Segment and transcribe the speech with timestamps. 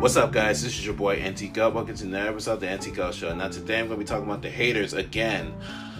[0.00, 0.62] What's up, guys?
[0.62, 1.68] This is your boy NT Go.
[1.68, 3.34] Welcome to another episode of the NT Go Show.
[3.34, 5.52] Now, today I'm going to be talking about the haters again.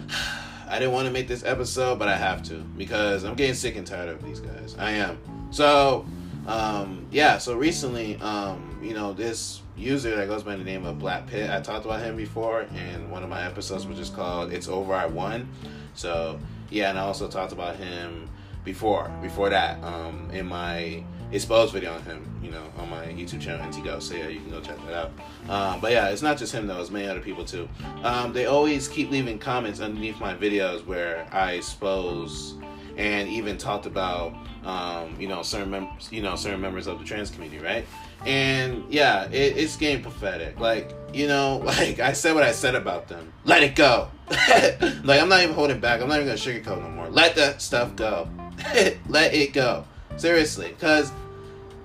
[0.66, 3.76] I didn't want to make this episode, but I have to because I'm getting sick
[3.76, 4.74] and tired of these guys.
[4.78, 5.18] I am.
[5.50, 6.06] So,
[6.46, 7.36] um, yeah.
[7.36, 11.50] So recently, um, you know, this user that goes by the name of Black Pit.
[11.50, 14.94] I talked about him before in one of my episodes, which is called "It's Over
[14.94, 15.46] I Won."
[15.92, 18.30] So, yeah, and I also talked about him
[18.64, 23.40] before before that um, in my exposed video on him, you know, on my YouTube
[23.40, 25.10] channel, NT So yeah, you can go check that out.
[25.48, 27.68] Um, but yeah, it's not just him though; it's many other people too.
[28.02, 32.54] Um, they always keep leaving comments underneath my videos where I expose
[32.96, 37.04] and even talked about, um, you know, certain members, you know, certain members of the
[37.04, 37.86] trans community, right?
[38.26, 40.60] And yeah, it, it's getting pathetic.
[40.60, 43.32] Like, you know, like I said what I said about them.
[43.44, 44.08] Let it go.
[44.28, 46.00] like I'm not even holding back.
[46.00, 47.08] I'm not even gonna sugarcoat no more.
[47.08, 48.28] Let that stuff go.
[49.08, 49.84] Let it go.
[50.16, 51.12] Seriously, because,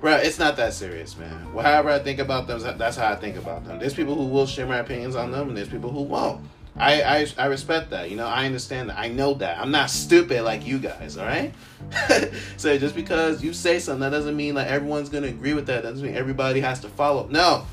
[0.02, 1.53] bro, it's not that serious, man.
[1.53, 3.79] Well, however I think about them, that's how I think about them.
[3.79, 6.46] There's people who will share my opinions on them, and there's people who won't.
[6.77, 8.09] I, I, I respect that.
[8.09, 8.99] You know, I understand that.
[8.99, 9.59] I know that.
[9.59, 11.53] I'm not stupid like you guys, all right?
[12.57, 15.68] so just because you say something, that doesn't mean like everyone's going to agree with
[15.68, 15.84] that.
[15.84, 17.27] That doesn't mean everybody has to follow.
[17.27, 17.65] No.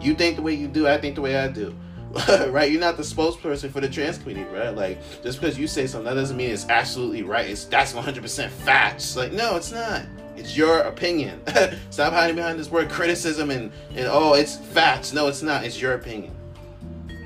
[0.00, 1.74] You think the way you do, I think the way I do.
[2.48, 2.70] right?
[2.70, 4.74] You're not the spokesperson for the trans community, right?
[4.74, 7.48] Like, just because you say something, that doesn't mean it's absolutely right.
[7.48, 9.16] It's that's 100% facts.
[9.16, 10.02] Like, no, it's not.
[10.36, 11.40] It's your opinion.
[11.90, 15.12] Stop hiding behind this word criticism and and oh, it's facts.
[15.12, 15.64] No, it's not.
[15.64, 16.34] It's your opinion.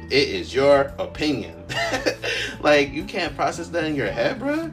[0.09, 1.65] It is your opinion.
[2.61, 4.71] like, you can't process that in your head, bro.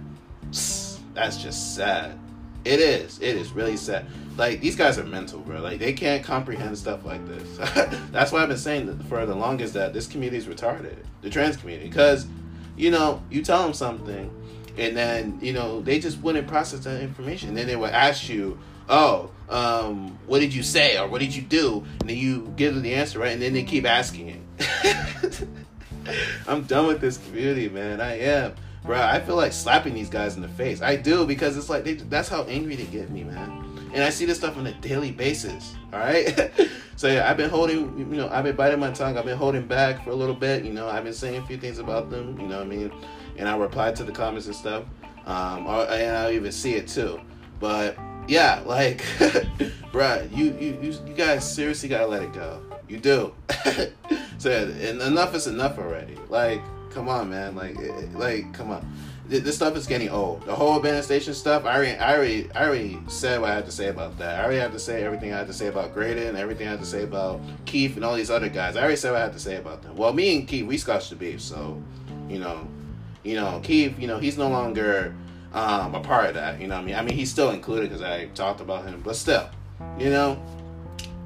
[1.16, 2.20] That's just sad.
[2.66, 3.20] It is.
[3.20, 4.06] It is really sad
[4.38, 5.62] like these guys are mental, bro.
[5.62, 7.58] Like they can't comprehend stuff like this.
[8.12, 11.58] That's why I've been saying for the longest that this community is retarded, the trans
[11.58, 12.26] community, because
[12.76, 14.32] you know you tell them something,
[14.78, 17.50] and then you know they just wouldn't process that information.
[17.50, 18.58] And then they would ask you,
[18.90, 22.74] "Oh, um, what did you say or what did you do?" And then you give
[22.74, 23.34] them the answer, right?
[23.34, 25.48] And then they keep asking it.
[26.48, 28.02] I'm done with this community, man.
[28.02, 28.56] I am.
[28.84, 30.82] Bro, I feel like slapping these guys in the face.
[30.82, 34.10] I do because it's like they, that's how angry they get me, man and I
[34.10, 35.76] see this stuff on a daily basis.
[35.94, 36.52] All right.
[36.96, 39.18] so yeah, I've been holding, you know, I've been biting my tongue.
[39.18, 40.66] I've been holding back for a little bit.
[40.66, 42.40] You know, I've been saying a few things about them.
[42.40, 42.92] You know what I mean?
[43.38, 44.84] And I replied to the comments and stuff.
[45.26, 47.20] Um, or, and I even see it too.
[47.60, 48.98] But yeah, like,
[49.92, 52.62] bruh, you, you you you guys seriously gotta let it go.
[52.90, 53.34] You do.
[54.38, 56.18] so yeah, and enough is enough already.
[56.30, 57.56] Like, come on, man.
[57.56, 57.78] Like,
[58.14, 58.86] like, come on
[59.26, 60.46] this stuff is getting old.
[60.46, 63.66] The whole abandoned station stuff, I already, I already, I already said what I had
[63.66, 64.40] to say about that.
[64.40, 66.80] I already had to say everything I had to say about Graydon everything I had
[66.80, 68.76] to say about Keith and all these other guys.
[68.76, 69.96] I already said what I had to say about them.
[69.96, 71.82] Well, me and Keith, we scotched the beef, so
[72.30, 72.68] you know,
[73.24, 75.16] you know, Keith, you know, he's no longer
[75.54, 76.60] um, a part of that.
[76.60, 79.16] You know, I mean, I mean, he's still included because I talked about him, but
[79.16, 79.50] still,
[79.98, 80.42] you know,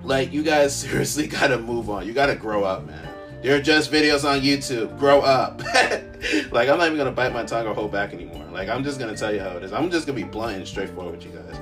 [0.04, 2.06] like you guys seriously gotta move on.
[2.06, 3.10] You gotta grow up, man.
[3.42, 4.98] They're just videos on YouTube.
[5.00, 5.62] Grow up.
[6.52, 8.46] like I'm not even gonna bite my tongue or hold back anymore.
[8.52, 9.74] Like I'm just gonna tell you how it is.
[9.74, 11.60] I'm just gonna be blunt and straightforward with you guys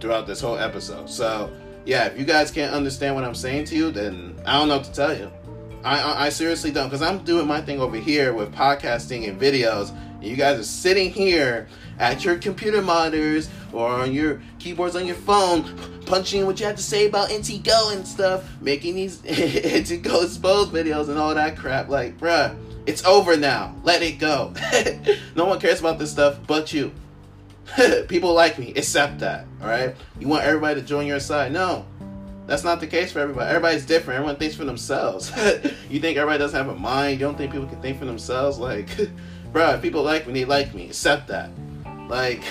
[0.00, 1.08] throughout this whole episode.
[1.08, 1.50] So
[1.84, 4.76] yeah, if you guys can't understand what I'm saying to you, then I don't know
[4.76, 5.30] what to tell you.
[5.84, 9.40] I I, I seriously don't because I'm doing my thing over here with podcasting and
[9.40, 9.90] videos.
[9.90, 11.68] And you guys are sitting here
[11.98, 15.76] at your computer monitors or on your keyboards on your phone,
[16.06, 20.22] punching what you have to say about NT Go and stuff, making these NT Go
[20.22, 21.88] exposed videos and all that crap.
[21.88, 22.56] Like, bruh,
[22.88, 23.74] it's over now.
[23.84, 24.54] Let it go.
[25.36, 26.90] no one cares about this stuff but you.
[28.08, 29.44] People like me, accept that.
[29.60, 29.94] All right.
[30.18, 31.52] You want everybody to join your side?
[31.52, 31.84] No,
[32.46, 33.46] that's not the case for everybody.
[33.46, 34.16] Everybody's different.
[34.16, 35.30] Everyone thinks for themselves.
[35.90, 37.20] you think everybody doesn't have a mind?
[37.20, 38.58] You don't think people can think for themselves?
[38.58, 38.88] Like,
[39.52, 40.86] bro, people like me, they like me.
[40.86, 41.50] Accept that.
[42.08, 42.42] Like,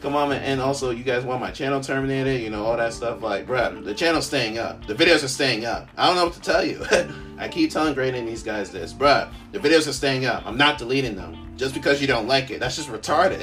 [0.00, 0.42] come on, man.
[0.42, 3.22] And also, you guys want my channel terminated, you know, all that stuff.
[3.22, 4.86] Like, bruh, the channel's staying up.
[4.86, 5.88] The videos are staying up.
[5.96, 6.84] I don't know what to tell you.
[7.38, 8.92] I keep telling Graydon these guys this.
[8.92, 10.46] Bruh, the videos are staying up.
[10.46, 11.54] I'm not deleting them.
[11.56, 12.60] Just because you don't like it.
[12.60, 13.42] That's just retarded.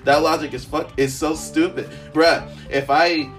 [0.04, 1.90] that logic is fuck is so stupid.
[2.12, 3.30] Bruh, if I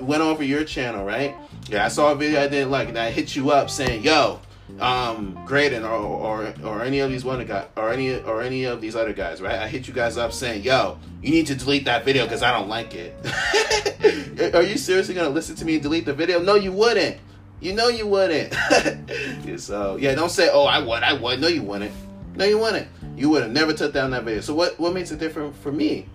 [0.00, 1.34] went over your channel, right?
[1.68, 4.40] Yeah, I saw a video I didn't like, and I hit you up saying, yo,
[4.78, 8.80] um Graydon or, or or any of these one guy or any or any of
[8.80, 9.58] these other guys, right?
[9.58, 12.52] I hit you guys up saying, "Yo, you need to delete that video because I
[12.52, 16.40] don't like it." Are you seriously gonna listen to me and delete the video?
[16.40, 17.18] No, you wouldn't.
[17.60, 18.54] You know you wouldn't.
[19.60, 21.92] so yeah, don't say, "Oh, I would, I would." No, you wouldn't.
[22.36, 22.88] No, you wouldn't.
[23.16, 24.40] You would have never took down that video.
[24.40, 26.06] So what what makes it different for me?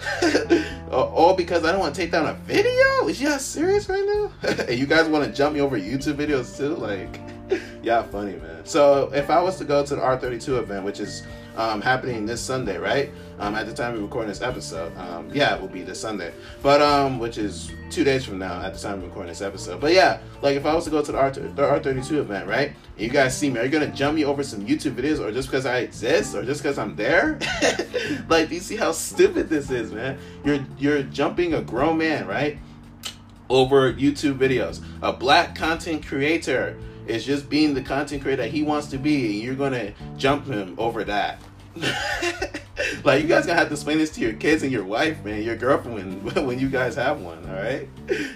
[0.90, 3.08] All because I don't want to take down a video?
[3.08, 4.32] Is y'all serious right now?
[4.68, 6.74] and you guys want to jump me over YouTube videos too?
[6.74, 7.20] Like,
[7.84, 8.64] y'all funny, man.
[8.64, 11.22] So if I was to go to the R32 event, which is
[11.56, 13.10] um, happening this Sunday, right?
[13.38, 16.32] Um, at the time of recording this episode, um, yeah, it will be this Sunday,
[16.62, 19.80] but um, which is two days from now at the time of recording this episode.
[19.80, 22.72] But yeah, like if I was to go to the R thirty two event, right?
[22.96, 25.48] You guys see me, are you gonna jump me over some YouTube videos, or just
[25.48, 27.38] because I exist, or just because I'm there?
[28.28, 30.18] like, do you see how stupid this is, man?
[30.44, 32.58] You're you're jumping a grown man, right?
[33.50, 38.62] Over YouTube videos, a black content creator is just being the content creator that he
[38.62, 41.40] wants to be, and you're gonna jump him over that.
[43.04, 45.42] like you guys gonna have to explain this to your kids and your wife, man,
[45.42, 47.88] your girlfriend when, when you guys have one, all right?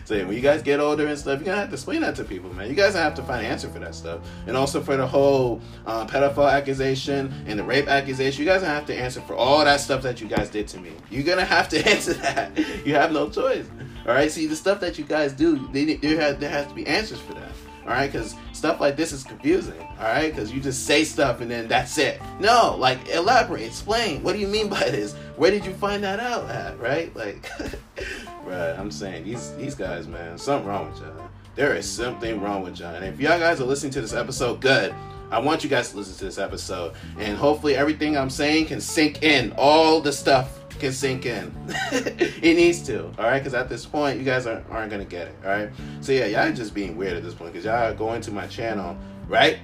[0.04, 2.24] So when you guys get older and stuff, you're gonna have to explain that to
[2.24, 2.68] people, man.
[2.68, 5.60] You guys have to find an answer for that stuff, and also for the whole
[5.86, 8.44] uh, pedophile accusation and the rape accusation.
[8.44, 10.80] You guys gonna have to answer for all that stuff that you guys did to
[10.80, 10.92] me.
[11.10, 12.56] You're gonna have to answer that.
[12.86, 13.66] You have no choice.
[14.06, 14.30] All right.
[14.30, 17.20] See the stuff that you guys do, they, there has there has to be answers
[17.20, 17.52] for that
[17.88, 18.12] all right?
[18.12, 20.30] Because stuff like this is confusing, all right?
[20.34, 22.20] Because you just say stuff and then that's it.
[22.40, 24.22] No, like elaborate, explain.
[24.22, 25.14] What do you mean by this?
[25.36, 27.14] Where did you find that out at, right?
[27.14, 27.48] Like,
[28.44, 28.74] right?
[28.76, 31.28] I'm saying these these guys, man, something wrong with y'all.
[31.54, 32.94] There is something wrong with y'all.
[32.94, 34.94] And if y'all guys are listening to this episode, good.
[35.30, 38.80] I want you guys to listen to this episode, and hopefully everything I'm saying can
[38.80, 39.52] sink in.
[39.56, 41.52] All the stuff can sink in.
[41.92, 43.38] it needs to, all right?
[43.38, 45.70] Because at this point, you guys aren't, aren't going to get it, all right?
[46.00, 48.96] So, yeah, y'all just being weird at this point because y'all go into my channel,
[49.26, 49.58] right?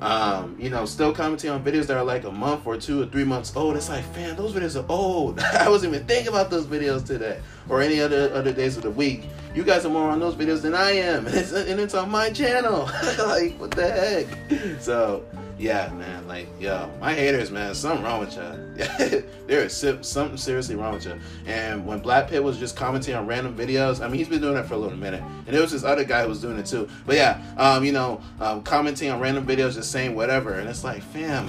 [0.00, 3.06] Um, you know, still commenting on videos that are like a month or two or
[3.06, 3.76] three months old.
[3.76, 5.40] It's like, fam, those videos are old.
[5.58, 8.90] I wasn't even thinking about those videos today or any other other days of the
[8.90, 9.24] week.
[9.54, 12.10] You guys are more on those videos than I am, and it's, and it's on
[12.10, 12.86] my channel.
[13.18, 14.80] like, what the heck?
[14.80, 15.24] So,
[15.58, 18.56] yeah, man, like, yo, my haters, man, something wrong with y'all.
[19.46, 21.18] there is something seriously wrong with you.
[21.46, 24.54] And when Black Pit was just commenting on random videos, I mean, he's been doing
[24.54, 25.22] that for a little minute.
[25.46, 26.88] And there was this other guy who was doing it too.
[27.06, 30.54] But yeah, um, you know, um, commenting on random videos, just saying whatever.
[30.54, 31.48] And it's like, fam,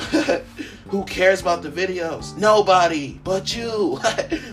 [0.90, 2.38] who cares about the videos?
[2.38, 4.00] Nobody but you.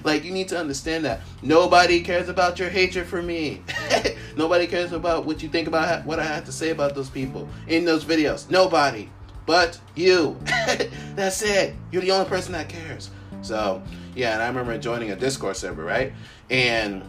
[0.04, 1.20] like, you need to understand that.
[1.42, 3.41] Nobody cares about your hatred for me.
[4.36, 7.48] Nobody cares about what you think about what I have to say about those people
[7.66, 8.50] in those videos.
[8.50, 9.08] Nobody
[9.46, 10.38] but you.
[11.14, 11.74] That's it.
[11.90, 13.10] You're the only person that cares.
[13.42, 13.82] So
[14.14, 16.12] yeah, and I remember joining a Discord server, right?
[16.50, 17.02] And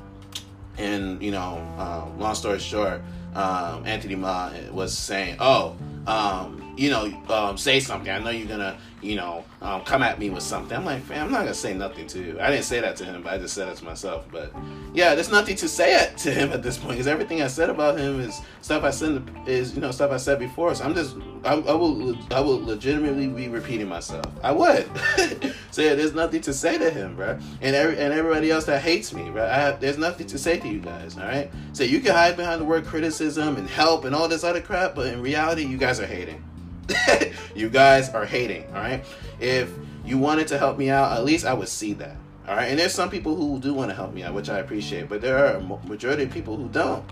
[0.78, 3.02] and you know, um, long story short,
[3.36, 5.76] um, Anthony Ma was saying, "Oh,
[6.08, 8.10] um, you know, um, say something.
[8.10, 10.76] I know you're gonna, you know, um, come at me with something.
[10.76, 12.40] I'm like, fam, I'm not gonna say nothing to you.
[12.40, 14.26] I didn't say that to him, but I just said it to myself.
[14.32, 14.54] But
[14.94, 17.70] yeah, there's nothing to say it to him at this point because everything I said
[17.70, 20.74] about him is stuff I said is, you know, stuff I said before.
[20.76, 24.26] So I'm just, I, I will, I will legitimately be repeating myself.
[24.42, 24.90] I would.
[25.72, 27.38] so yeah, there's nothing to say to him, bro.
[27.62, 29.44] And every and everybody else that hates me, bro.
[29.44, 31.18] I have, there's nothing to say to you guys.
[31.18, 31.52] All right.
[31.74, 34.96] So you can hide behind the word criticism and help and all this other crap,
[34.96, 36.44] but in reality, you guys are hating.
[37.56, 39.04] you guys are hating, all right?
[39.40, 39.72] If
[40.06, 42.16] you wanted to help me out, at least I would see that.
[42.48, 44.60] All right, and there's some people who do want to help me out, which I
[44.60, 47.06] appreciate, but there are a majority of people who don't.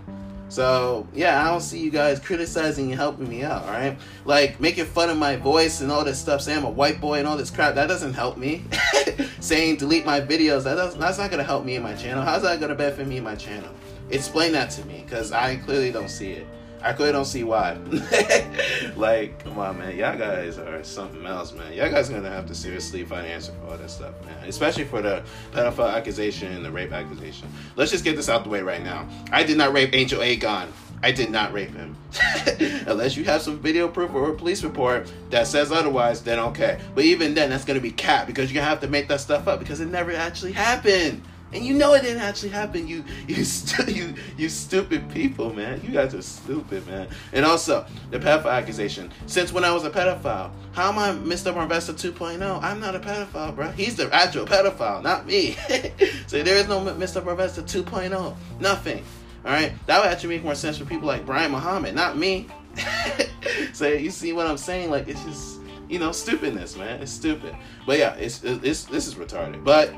[0.50, 3.62] So yeah, I don't see you guys criticizing and helping me out.
[3.64, 3.96] All right,
[4.26, 7.18] like making fun of my voice and all this stuff, saying I'm a white boy
[7.18, 7.74] and all this crap.
[7.74, 8.64] That doesn't help me.
[9.40, 12.22] saying delete my videos, that does, that's not gonna help me in my channel.
[12.22, 13.70] How's that gonna benefit me in my channel?
[14.10, 16.46] Explain that to me, cause I clearly don't see it.
[16.82, 17.74] I clearly don't see why.
[18.96, 19.96] like, come on, man.
[19.96, 21.72] Y'all guys are something else, man.
[21.72, 24.48] Y'all guys gonna have to seriously find an answer for all that stuff, man.
[24.48, 27.48] Especially for the pedophile accusation and the rape accusation.
[27.76, 29.08] Let's just get this out the way right now.
[29.30, 30.72] I did not rape Angel Agon.
[31.04, 31.96] I did not rape him.
[32.86, 36.78] Unless you have some video proof or a police report that says otherwise, then okay.
[36.94, 39.48] But even then, that's gonna be cap because you're gonna have to make that stuff
[39.48, 41.22] up because it never actually happened.
[41.52, 42.88] And you know it didn't actually happen.
[42.88, 45.80] You you stu- you you stupid people, man.
[45.82, 47.08] You guys are stupid, man.
[47.32, 49.10] And also the pedophile accusation.
[49.26, 51.52] Since when I was a pedophile, how am I Mr.
[51.54, 52.62] Marvesta 2.0?
[52.62, 53.70] I'm not a pedophile, bro.
[53.72, 55.52] He's the actual pedophile, not me.
[56.26, 57.22] so there is no Mr.
[57.22, 58.34] Marvesta 2.0.
[58.60, 59.04] Nothing.
[59.44, 62.46] All right, that would actually make more sense for people like Brian Muhammad, not me.
[63.72, 64.90] so you see what I'm saying?
[64.90, 67.02] Like it's just you know stupidness, man.
[67.02, 67.54] It's stupid.
[67.86, 69.64] But yeah, it's it's this is retarded.
[69.64, 69.92] But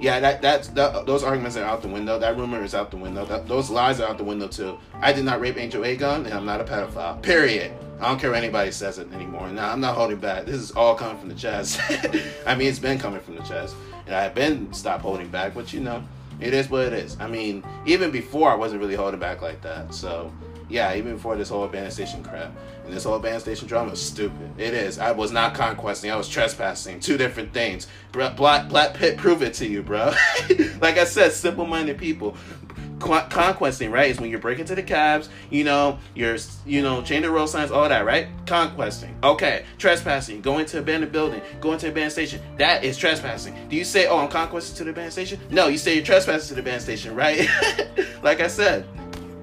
[0.00, 2.18] yeah, that that's that, those arguments are out the window.
[2.18, 3.24] That rumor is out the window.
[3.24, 4.78] That, those lies are out the window too.
[4.94, 7.22] I did not rape Angel Agon, and I'm not a pedophile.
[7.22, 7.72] Period.
[8.00, 9.48] I don't care if anybody says it anymore.
[9.48, 10.46] Now I'm not holding back.
[10.46, 11.80] This is all coming from the chest.
[12.46, 15.54] I mean, it's been coming from the chest, and I've been stopped holding back.
[15.54, 16.02] But you know,
[16.40, 17.16] it is what it is.
[17.20, 19.94] I mean, even before I wasn't really holding back like that.
[19.94, 20.32] So
[20.68, 22.52] yeah, even before this whole band station crap.
[22.84, 24.50] And this whole band station drama is stupid.
[24.58, 24.98] It is.
[24.98, 26.10] I was not conquesting.
[26.10, 27.00] I was trespassing.
[27.00, 27.86] Two different things.
[28.12, 30.12] Black, Black Pit, prove it to you, bro.
[30.80, 32.36] like I said, simple-minded people.
[33.00, 34.10] conquesting, right?
[34.10, 37.46] Is when you're breaking to the cabs, you know, you're, you know, change the road
[37.46, 38.28] signs, all that, right?
[38.46, 39.14] Conquesting.
[39.22, 39.64] Okay.
[39.78, 42.40] Trespassing, going to abandoned building, going to abandoned station.
[42.56, 43.54] That is trespassing.
[43.68, 45.40] Do you say, oh, I'm conquesting to the abandoned station?
[45.50, 47.48] No, you say you're trespassing to the abandoned station, right?
[48.22, 48.86] like I said,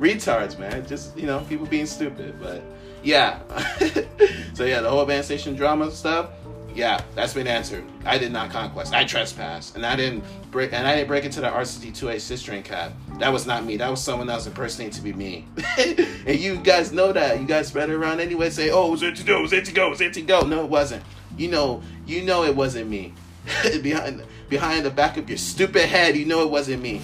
[0.01, 0.85] retards, man.
[0.85, 2.35] Just, you know, people being stupid.
[2.41, 2.61] But
[3.03, 3.39] yeah.
[4.53, 6.31] so yeah, the whole abandoned station drama stuff
[6.73, 7.83] yeah, that's been answered.
[8.05, 8.93] I did not conquest.
[8.93, 10.73] I trespassed, and I didn't break.
[10.73, 12.93] And I didn't break into the R62A six train cab.
[13.19, 13.77] That was not me.
[13.77, 15.47] That was someone else impersonating to be me.
[15.77, 17.39] and you guys know that.
[17.39, 18.49] You guys spread it around anyway.
[18.49, 19.39] Say, "Oh, it was it to go?
[19.39, 19.89] It was it to go?
[19.89, 21.03] Was it to go?" No, it wasn't.
[21.37, 23.13] You know, you know it wasn't me.
[23.81, 27.01] behind behind the back of your stupid head, you know it wasn't me.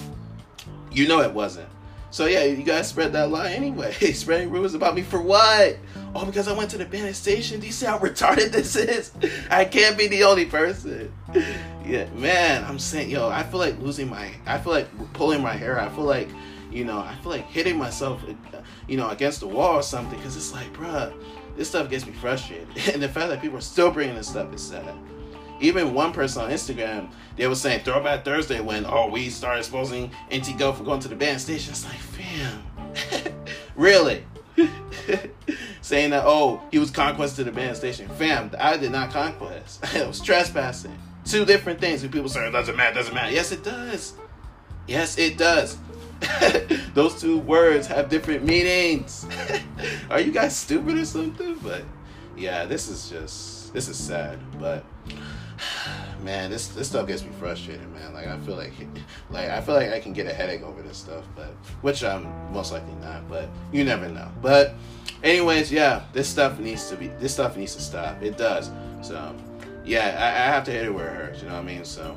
[0.92, 1.68] You know it wasn't.
[2.10, 3.92] So yeah, you guys spread that lie anyway.
[4.12, 5.76] Spreading rumors about me for what?
[6.14, 7.60] Oh, because I went to the Bennett station.
[7.60, 9.12] Do you see how retarded this is?
[9.50, 11.12] I can't be the only person.
[11.28, 11.44] Oh.
[11.84, 15.54] Yeah, man, I'm saying, yo, I feel like losing my, I feel like pulling my
[15.54, 15.78] hair.
[15.78, 16.28] I feel like,
[16.70, 18.22] you know, I feel like hitting myself,
[18.86, 20.18] you know, against the wall or something.
[20.18, 21.12] Because it's like, bruh,
[21.56, 22.68] this stuff gets me frustrated.
[22.92, 24.94] And the fact that people are still bringing this stuff is sad.
[25.60, 30.10] Even one person on Instagram, they were saying Throwback Thursday when, oh, we started exposing
[30.34, 31.72] NT Go for going to the band station.
[31.72, 33.34] It's like, fam,
[33.76, 34.24] really?
[35.80, 38.08] saying that oh he was conquest to the band station.
[38.10, 39.84] Fam, I did not conquest.
[39.94, 40.96] it was trespassing.
[41.24, 42.02] Two different things.
[42.02, 43.32] And people say it doesn't matter, doesn't matter.
[43.32, 44.14] Yes, it does.
[44.86, 45.78] Yes, it does.
[46.94, 49.26] Those two words have different meanings.
[50.10, 51.54] Are you guys stupid or something?
[51.62, 51.84] But
[52.36, 54.38] yeah, this is just this is sad.
[54.58, 54.84] But
[56.22, 58.12] man, this this stuff gets me frustrated, man.
[58.12, 58.72] Like I feel like
[59.30, 61.50] like I feel like I can get a headache over this stuff, but
[61.82, 64.28] which I'm most likely not, but you never know.
[64.42, 64.74] But
[65.22, 68.22] anyways, yeah, this stuff needs to be this stuff needs to stop.
[68.22, 68.70] It does.
[69.02, 69.34] So
[69.84, 71.42] yeah, I, I have to hit it where it hurts.
[71.42, 71.84] You know what I mean?
[71.84, 72.16] So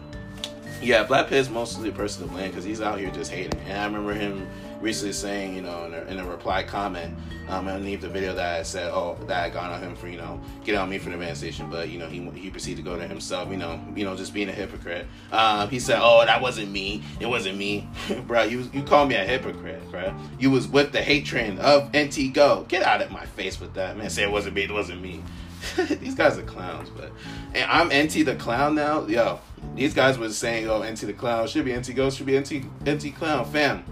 [0.82, 3.60] yeah, Black Pit's mostly a person to blame because he's out here just hating.
[3.62, 4.48] And I remember him
[4.82, 7.16] recently saying, you know, in a, in a reply comment
[7.48, 10.18] um, underneath the video that I said, oh, that I got on him for, you
[10.18, 12.90] know, get on me for the man station, but you know, he he proceeded to
[12.90, 15.08] go to himself, you know, you know, just being a hypocrite.
[15.32, 17.04] Um, he said, oh, that wasn't me.
[17.20, 17.88] It wasn't me,
[18.28, 18.44] bro.
[18.44, 20.14] You you called me a hypocrite, bro.
[20.40, 22.66] You was with the hate train of NT Go.
[22.68, 24.10] Get out of my face with that, man.
[24.10, 24.64] Say it wasn't me.
[24.64, 25.24] It wasn't me.
[26.00, 27.12] These guys are clowns, but
[27.54, 29.06] and I'm NT the clown now.
[29.06, 29.40] Yo,
[29.76, 32.66] these guys was saying, "Oh, NT the clown should be NT Ghost, should be NT
[32.88, 33.84] NT clown." Fam,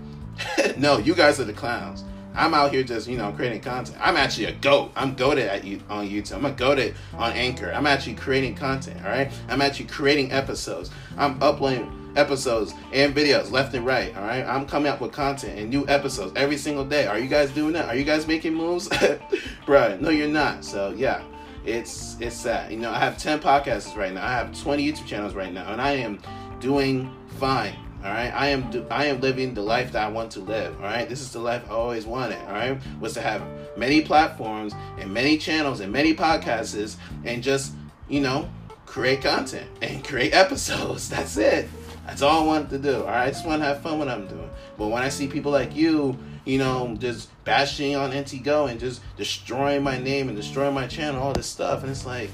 [0.77, 2.03] no, you guys are the clowns.
[2.36, 3.98] I'm out here just, you know, creating content.
[4.00, 4.91] I'm actually a goat.
[4.96, 6.36] I'm goaded at you on YouTube.
[6.36, 7.72] I'm a goaded on Anchor.
[7.74, 9.31] I'm actually creating content, all right?
[9.50, 10.91] I'm actually creating episodes.
[11.17, 14.46] I'm uploading episodes and videos left and right, all right?
[14.46, 17.08] I'm coming up with content and new episodes every single day.
[17.08, 17.89] Are you guys doing that?
[17.89, 18.88] Are you guys making moves?
[19.65, 20.63] Bruh, no, you're not.
[20.63, 21.24] So, yeah
[21.65, 22.72] it's it's sad.
[22.72, 24.25] You know, I have 10 podcasts right now.
[24.25, 26.19] I have 20 YouTube channels right now, and I am
[26.60, 27.75] doing fine.
[28.03, 30.74] All right, I am I am living the life that I want to live.
[30.77, 32.39] All right, this is the life I always wanted.
[32.48, 33.44] All right, was to have
[33.75, 37.74] many platforms and many channels and many podcasts and just
[38.08, 38.50] you know
[38.86, 41.10] create content and create episodes.
[41.15, 41.68] That's it.
[42.06, 43.01] That's all I wanted to do.
[43.01, 44.50] All right, I just want to have fun when I'm doing.
[44.77, 48.79] But when I see people like you, you know, just bashing on NT Go and
[48.79, 52.32] just destroying my name and destroying my channel, all this stuff, and it's like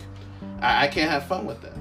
[0.62, 1.78] I, I can't have fun with that.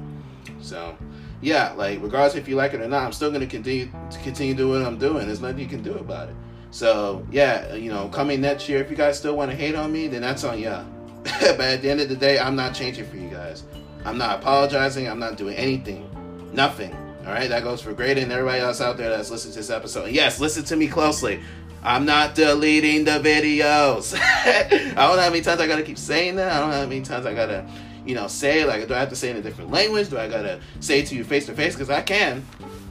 [0.63, 0.97] So
[1.45, 4.55] yeah, like regardless if you like it or not, I'm still gonna continue to continue
[4.55, 5.27] doing what I'm doing.
[5.27, 6.35] There's nothing you can do about it.
[6.71, 9.93] So yeah, you know, coming next year, if you guys still want to hate on
[9.93, 10.87] me, then that's on y'all.
[11.23, 13.65] but at the end of the day, I'm not changing for you guys.
[14.07, 15.07] I'm not apologizing.
[15.09, 16.09] I'm not doing anything.
[16.53, 16.95] Nothing.
[17.27, 19.71] All right, that goes for Graydon and everybody else out there that's listening to this
[19.71, 20.07] episode.
[20.07, 21.41] And yes, listen to me closely.
[21.83, 24.15] I'm not deleting the videos.
[24.21, 26.53] I don't know how many times I gotta keep saying that.
[26.53, 27.67] I don't know how many times I gotta
[28.05, 30.11] you know, say like, do I have to say in a different language?
[30.11, 31.75] Do I gotta say to you face to face?
[31.75, 32.45] Because I can,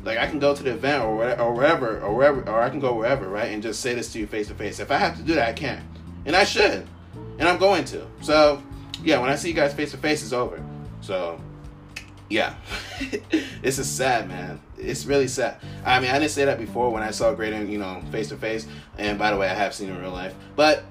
[0.03, 2.69] like, I can go to the event or whatever, or wherever, or wherever, or I
[2.69, 4.79] can go wherever, right, and just say this to you face to face.
[4.79, 5.83] If I have to do that, I can,
[6.25, 6.87] and I should,
[7.37, 8.05] and I'm going to.
[8.21, 8.61] So,
[9.03, 10.63] yeah, when I see you guys face to face, it's over.
[11.01, 11.39] So,
[12.29, 12.55] yeah,
[13.61, 14.59] this is sad, man.
[14.77, 15.57] It's really sad.
[15.85, 18.37] I mean, I didn't say that before when I saw Graydon, you know, face to
[18.37, 18.67] face.
[18.97, 20.83] And by the way, I have seen him in real life, but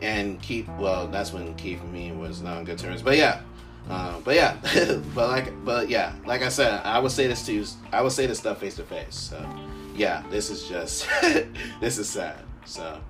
[0.00, 3.02] and Keith, well, that's when Keith and me was not on good terms.
[3.02, 3.42] But yeah,
[3.90, 4.56] uh, but yeah,
[5.14, 7.66] but like, but yeah, like I said, I would say this to you.
[7.92, 9.16] I would say this stuff face to face.
[9.16, 9.44] So
[9.96, 11.08] yeah, this is just
[11.80, 12.38] this is sad.
[12.64, 13.00] So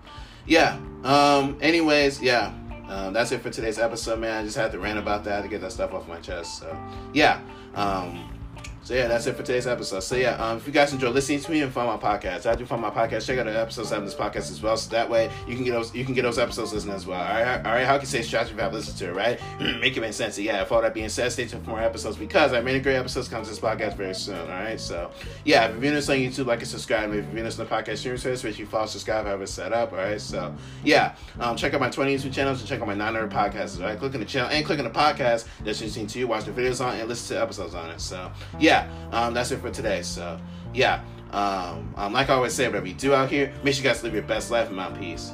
[0.46, 0.78] yeah.
[1.04, 1.58] Um.
[1.60, 2.54] Anyways, yeah.
[2.88, 4.40] Um, that's it for today's episode, man.
[4.40, 6.58] I just had to rant about that to get that stuff off my chest.
[6.58, 6.76] So
[7.12, 7.40] yeah.
[7.74, 8.39] Um.
[8.82, 10.00] So yeah, that's it for today's episode.
[10.00, 12.54] So yeah, um, if you guys enjoy listening to me and find my podcast, I
[12.54, 13.26] do find my podcast.
[13.26, 14.76] Check out the episodes of this podcast as well.
[14.76, 17.20] So that way you can get those you can get those episodes listening as well.
[17.20, 17.86] All right, all right.
[17.86, 19.40] How can you say strategy if I listen to it, right?
[19.80, 20.36] Make it make sense.
[20.36, 20.64] So, yeah.
[20.64, 23.28] For all that being said, stay tuned for more episodes because I a great episodes
[23.28, 24.38] come to this podcast very soon.
[24.38, 24.80] All right.
[24.80, 25.10] So
[25.44, 27.10] yeah, if you're viewing this on YouTube, like and subscribe.
[27.10, 29.42] If you're viewing this on the podcast streaming service, make sure you follow, subscribe, have
[29.42, 29.92] it set up.
[29.92, 30.20] All right.
[30.20, 33.78] So yeah, um, check out my 20 YouTube channels and check out my 900 podcasts.
[33.78, 33.98] All right.
[33.98, 36.28] Click on the channel and click on the podcast that's listening to you.
[36.28, 38.00] Watch the videos on and listen to episodes on it.
[38.00, 38.30] So
[38.70, 40.02] yeah, um, that's it for today.
[40.02, 40.38] So
[40.72, 41.02] yeah.
[41.32, 44.02] Um, um, like I always say, whatever you do out here, make sure you guys
[44.02, 45.32] live your best life and my peace.